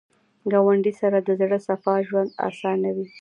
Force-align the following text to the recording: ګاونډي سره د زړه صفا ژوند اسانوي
ګاونډي 0.51 0.93
سره 1.01 1.17
د 1.21 1.29
زړه 1.39 1.57
صفا 1.67 1.95
ژوند 2.07 2.29
اسانوي 2.47 3.07